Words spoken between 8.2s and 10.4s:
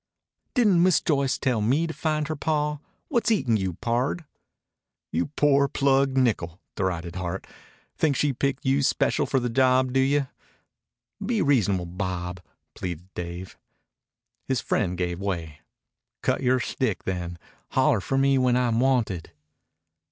picked you special for this job, do you?"